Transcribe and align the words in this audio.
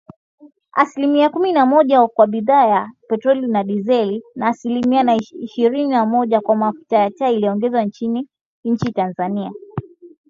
Asilimia 0.71 1.29
kumi 1.29 1.51
na 1.53 1.65
moja 1.65 2.07
kwa 2.07 2.27
bidhaa 2.27 2.65
ya 2.67 2.91
petroli 3.07 3.47
na 3.47 3.63
dizeli, 3.63 4.23
na 4.35 4.47
asilimia 4.47 5.15
ishirini 5.41 5.87
na 5.87 6.05
moja 6.05 6.41
kwa 6.41 6.55
mafuta 6.55 6.97
ya 6.97 7.11
taa 7.11 7.29
iliongezwa 7.29 7.83
Inchi 8.63 8.91
Tanzania 8.93 9.51